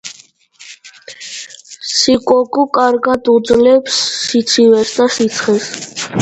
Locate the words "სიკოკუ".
1.97-2.65